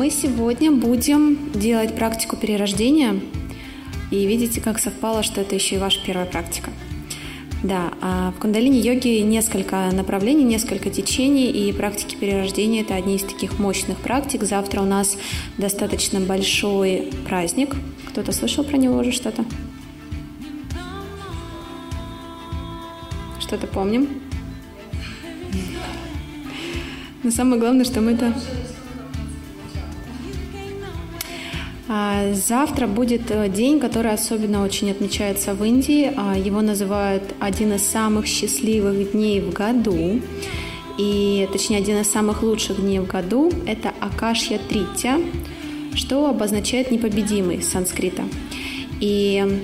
[0.00, 3.20] мы сегодня будем делать практику перерождения.
[4.10, 6.70] И видите, как совпало, что это еще и ваша первая практика.
[7.62, 13.58] Да, а в кундалини-йоге несколько направлений, несколько течений, и практики перерождения– это одни из таких
[13.58, 14.42] мощных практик.
[14.44, 15.18] Завтра у нас
[15.58, 17.76] достаточно большой праздник.
[18.08, 19.44] Кто-то слышал про него уже что-то?
[23.38, 24.08] Что-то помним?
[27.22, 28.32] Но самое главное, что мы это
[32.34, 36.12] завтра будет э, день, который особенно очень отмечается в Индии.
[36.16, 40.20] А, его называют один из самых счастливых дней в году.
[40.98, 45.16] И, точнее, один из самых лучших дней в году– это Акашья Тритя,
[45.94, 48.22] что обозначает непобедимый санскрита.
[49.00, 49.60] И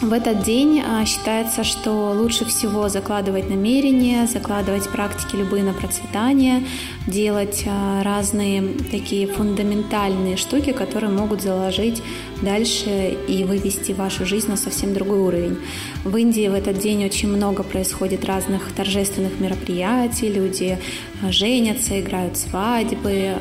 [0.00, 6.64] в этот день а, считается, что лучше всего закладывать намерения, закладывать практики любые на процветание,
[7.06, 12.02] делать а, разные такие фундаментальные штуки, которые могут заложить
[12.44, 15.58] дальше и вывести вашу жизнь на совсем другой уровень.
[16.04, 20.78] В Индии в этот день очень много происходит разных торжественных мероприятий, люди
[21.22, 23.34] а, женятся, играют свадьбы,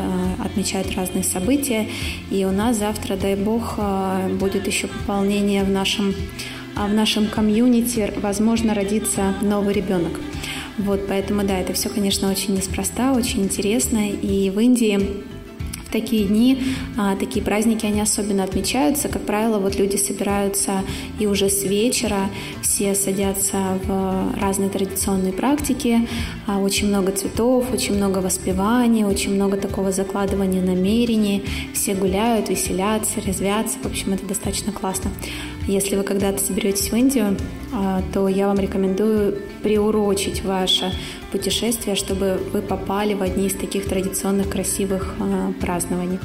[0.43, 1.87] отмечают разные события.
[2.31, 3.77] И у нас завтра, дай бог,
[4.39, 6.15] будет еще пополнение в нашем
[6.75, 10.19] а в нашем комьюнити, возможно, родится новый ребенок.
[10.77, 14.09] Вот, поэтому, да, это все, конечно, очень неспроста, очень интересно.
[14.09, 15.23] И в Индии
[15.93, 16.61] такие дни,
[16.97, 19.07] а, такие праздники, они особенно отмечаются.
[19.07, 20.81] Как правило, вот люди собираются
[21.19, 22.29] и уже с вечера
[22.61, 26.07] все садятся в разные традиционные практики.
[26.47, 31.43] А, очень много цветов, очень много воспеваний, очень много такого закладывания намерений.
[31.73, 33.77] Все гуляют, веселятся, резвятся.
[33.83, 35.11] В общем, это достаточно классно.
[35.67, 37.37] Если вы когда-то соберетесь в Индию,
[37.71, 40.91] а, то я вам рекомендую приурочить ваше
[41.31, 46.19] путешествие, чтобы вы попали в одни из таких традиционных красивых а, празднований.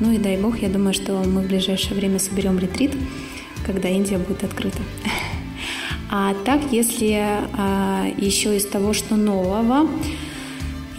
[0.00, 2.92] Ну и дай бог, я думаю, что мы в ближайшее время соберем ретрит,
[3.64, 4.78] когда Индия будет открыта.
[6.12, 7.22] А так, если
[7.56, 9.88] а, еще из того, что нового,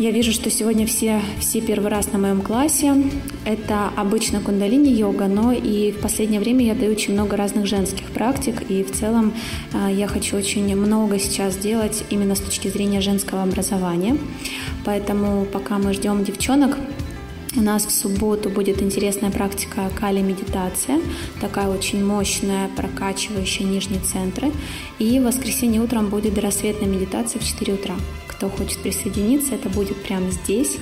[0.01, 2.95] я вижу, что сегодня все, все первый раз на моем классе.
[3.45, 8.63] Это обычно кундалини-йога, но и в последнее время я даю очень много разных женских практик,
[8.67, 9.31] и в целом
[9.73, 14.17] а, я хочу очень много сейчас делать именно с точки зрения женского образования.
[14.85, 16.77] Поэтому пока мы ждем девчонок,
[17.55, 20.99] у нас в субботу будет интересная практика кали-медитация,
[21.41, 24.51] такая очень мощная, прокачивающая нижние центры.
[24.97, 27.95] И в воскресенье утром будет рассветная медитация в 4 утра
[28.41, 30.77] кто хочет присоединиться, это будет прямо здесь.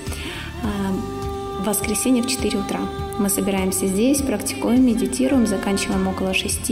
[0.64, 2.80] А, в воскресенье в 4 утра.
[3.20, 6.72] Мы собираемся здесь, практикуем, медитируем, заканчиваем около 6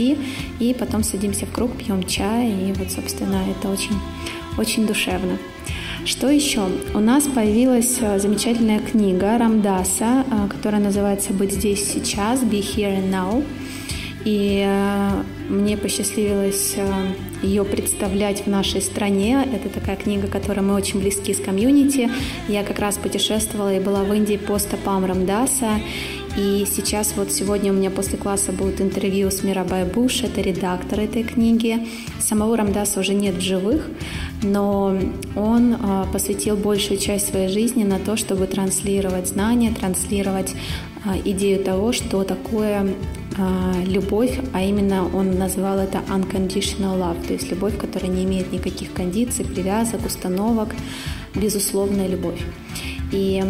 [0.60, 2.48] и потом садимся в круг, пьем чай.
[2.48, 3.96] И вот, собственно, это очень,
[4.56, 5.36] очень душевно.
[6.06, 6.66] Что еще?
[6.94, 12.98] У нас появилась а, замечательная книга Рамдаса, а, которая называется «Быть здесь сейчас», «Be here
[12.98, 13.44] and now».
[14.24, 14.66] И
[15.48, 16.76] мне посчастливилось
[17.42, 19.46] ее представлять в нашей стране.
[19.52, 22.10] Это такая книга, которой мы очень близки с комьюнити.
[22.48, 25.80] Я как раз путешествовала и была в Индии по стопам Рамдаса.
[26.36, 31.00] И сейчас вот сегодня у меня после класса будет интервью с Мирабай Буш, это редактор
[31.00, 31.88] этой книги.
[32.20, 33.88] Самого Рамдаса уже нет в живых,
[34.42, 34.96] но
[35.34, 40.54] он а, посвятил большую часть своей жизни на то, чтобы транслировать знания, транслировать
[41.24, 42.94] идею того, что такое
[43.84, 48.92] любовь, а именно он назвал это unconditional love, то есть любовь, которая не имеет никаких
[48.92, 50.74] кондиций, привязок, установок,
[51.34, 52.40] безусловная любовь.
[53.12, 53.42] И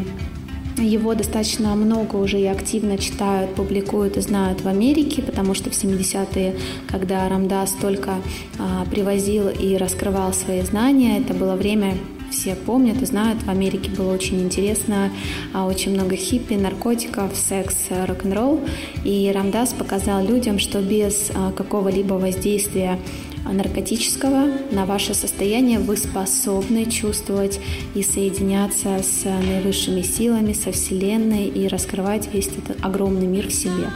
[0.76, 5.72] его достаточно много уже и активно читают, публикуют и знают в Америке, потому что в
[5.72, 6.54] 70-е,
[6.86, 8.16] когда Рамдас только
[8.58, 11.94] а, привозил и раскрывал свои знания, это было время
[12.30, 15.10] все помнят и знают, в Америке было очень интересно,
[15.52, 18.60] а, очень много хиппи, наркотиков, секс, рок-н-ролл.
[19.04, 22.98] И Рамдас показал людям, что без а, какого-либо воздействия
[23.44, 27.60] наркотического на ваше состояние вы способны чувствовать
[27.94, 33.90] и соединяться с наивысшими силами, со Вселенной и раскрывать весь этот огромный мир в себе.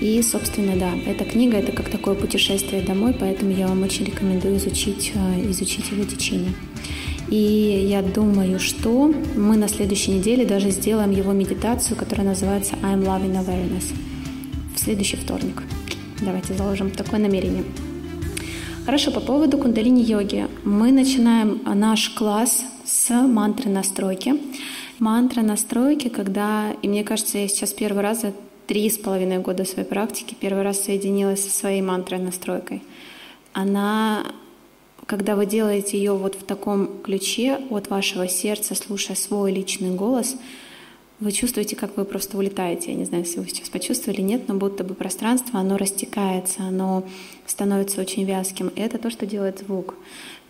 [0.00, 4.56] И, собственно, да, эта книга– это как такое путешествие домой, поэтому я вам очень рекомендую
[4.56, 6.54] изучить, а, изучить его течение.
[7.30, 13.04] И я думаю, что мы на следующей неделе даже сделаем его медитацию, которая называется I'm
[13.04, 13.94] Loving Awareness
[14.74, 15.62] в следующий вторник.
[16.20, 17.64] Давайте заложим такое намерение.
[18.84, 20.48] Хорошо, по поводу кундалини-йоги.
[20.64, 24.34] Мы начинаем наш класс с мантры настройки.
[24.98, 28.32] Мантра настройки, когда, и мне кажется, я сейчас первый раз за
[28.66, 32.82] три с половиной года своей практики первый раз соединилась со своей мантрой настройкой.
[33.52, 34.26] Она
[35.10, 40.36] когда вы делаете ее вот в таком ключе от вашего сердца, слушая свой личный голос,
[41.18, 42.92] вы чувствуете, как вы просто улетаете.
[42.92, 47.02] Я не знаю, если вы сейчас почувствовали, нет, но будто бы пространство, оно растекается, оно
[47.44, 48.68] становится очень вязким.
[48.68, 49.96] И это то, что делает звук.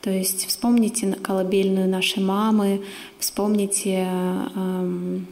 [0.03, 2.83] То есть вспомните колыбельную нашей мамы,
[3.19, 4.07] вспомните
[4.55, 5.27] эм,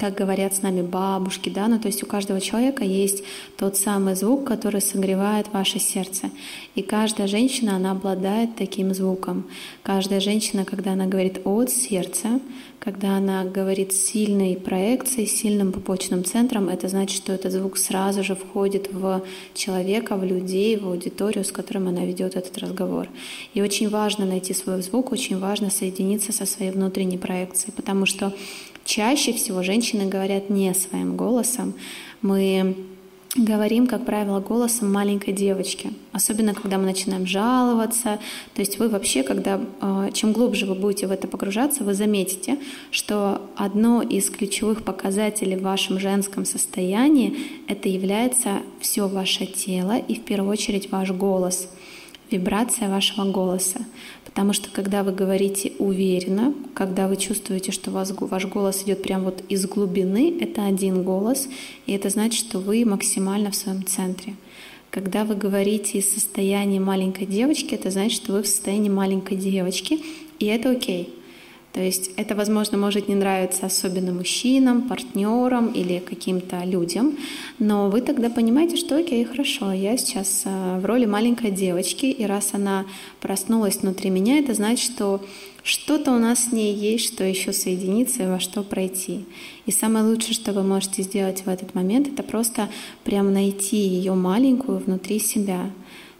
[0.00, 3.22] как говорят с нами бабушки, да, ну то есть у каждого человека есть
[3.58, 6.30] тот самый звук, который согревает ваше сердце.
[6.74, 9.44] И каждая женщина, она обладает таким звуком.
[9.82, 12.40] Каждая женщина, когда она говорит от сердца,
[12.78, 18.34] когда она говорит сильной проекцией, сильным пупочным центром, это значит, что этот звук сразу же
[18.34, 23.06] входит в человека, в людей, в аудиторию, с которым она ведет этот разговор.
[23.52, 28.32] И очень важно найти свой звук, очень важно соединиться со своей внутренней проекцией, потому что
[28.90, 31.74] Чаще всего женщины говорят не своим голосом.
[32.22, 32.74] Мы
[33.36, 38.18] говорим, как правило, голосом маленькой девочки, особенно когда мы начинаем жаловаться.
[38.52, 42.58] То есть вы вообще, когда а, чем глубже вы будете в это погружаться, вы заметите,
[42.90, 47.38] что одно из ключевых показателей в вашем женском состоянии
[47.68, 51.68] это является все ваше тело и в первую очередь ваш голос,
[52.28, 53.86] вибрация вашего голоса.
[54.30, 59.24] Потому что когда вы говорите уверенно, когда вы чувствуете, что вас, ваш голос идет прямо
[59.24, 61.48] вот из глубины, это один голос,
[61.86, 64.36] и это значит, что вы максимально в своем центре.
[64.90, 70.00] Когда вы говорите из состояния маленькой девочки, это значит, что вы в состоянии маленькой девочки,
[70.38, 71.12] и это окей.
[71.72, 77.16] То есть это, возможно, может не нравиться особенно мужчинам, партнерам или каким-то людям,
[77.60, 82.26] но вы тогда понимаете, что окей, хорошо, я сейчас э, в роли маленькой девочки, и
[82.26, 82.86] раз она
[83.20, 85.24] проснулась внутри меня, это значит, что
[85.62, 89.24] что-то у нас с ней есть, что еще соединиться и во что пройти.
[89.66, 92.68] И самое лучшее, что вы можете сделать в этот момент, это просто
[93.04, 95.70] прям найти ее маленькую внутри себя.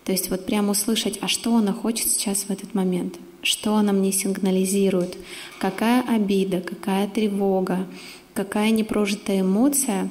[0.04, 3.92] То есть вот прям услышать, а что она хочет сейчас в этот момент– что она
[3.92, 5.16] мне сигнализирует,
[5.58, 7.86] какая обида, какая тревога,
[8.34, 10.10] какая непрожитая эмоция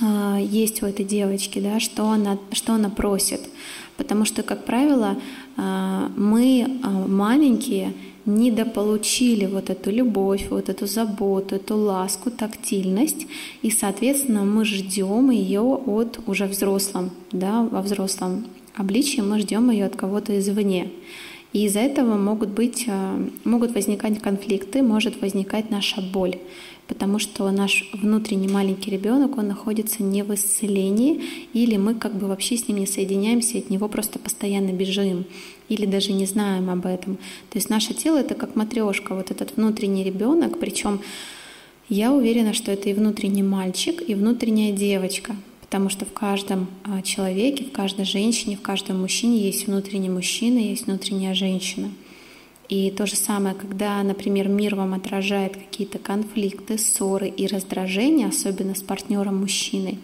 [0.00, 3.40] э, есть у этой девочки, да, что она, что она просит.
[3.96, 5.16] Потому что, как правило,
[5.56, 7.92] э, мы э, маленькие
[8.26, 13.26] недополучили вот эту любовь, вот эту заботу, эту ласку, тактильность,
[13.62, 19.86] и, соответственно, мы ждем ее от уже взрослом, да, во взрослом обличии мы ждем ее
[19.86, 20.90] от кого-то извне.
[21.54, 26.38] И из-за этого могут, быть, э, могут возникать конфликты, может возникать наша боль,
[26.88, 31.22] потому что наш внутренний маленький ребенок, он находится не в исцелении,
[31.52, 35.26] или мы как бы вообще с ним не соединяемся, от него просто постоянно бежим,
[35.68, 37.18] или даже не знаем об этом.
[37.50, 41.00] То есть наше тело это как матрешка, вот этот внутренний ребенок, причем
[41.88, 45.36] я уверена, что это и внутренний мальчик, и внутренняя девочка,
[45.74, 50.58] потому что в каждом а, человеке, в каждой женщине, в каждом мужчине есть внутренний мужчина,
[50.58, 51.90] есть внутренняя женщина.
[52.68, 58.76] И то же самое, когда, например, мир вам отражает какие-то конфликты, ссоры и раздражения, особенно
[58.76, 59.98] с партнером мужчиной,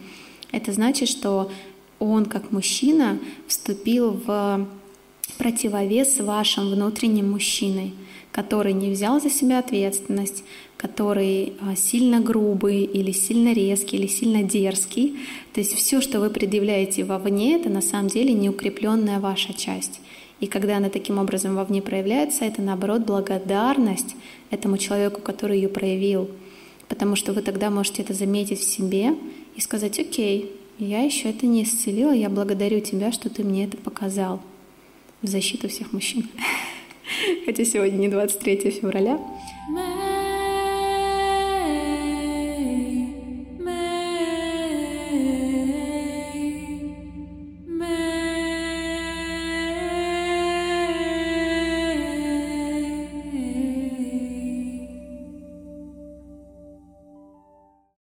[0.51, 1.53] это значит, что
[2.01, 4.67] он как мужчина вступил в
[5.39, 7.95] противовес вашим внутренним мужчиной,
[8.41, 10.45] который не взял за себя ответственность,
[10.79, 15.19] который а, сильно грубый или сильно резкий или сильно дерзкий.
[15.53, 20.01] То есть все, что вы предъявляете вовне, это на самом деле неукрепленная ваша часть.
[20.41, 24.17] И когда она таким образом вовне проявляется, это наоборот благодарность
[24.51, 26.31] этому человеку, который ее проявил.
[26.89, 29.17] Потому что вы тогда можете это заметить в себе
[29.55, 33.77] и сказать, окей, я еще это не исцелила, я благодарю тебя, что ты мне это
[33.77, 34.41] показал.
[35.21, 36.27] В защиту всех мужчин.
[37.45, 39.19] Хотя сегодня не 23 февраля.